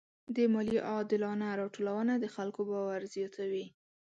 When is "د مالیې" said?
0.35-0.79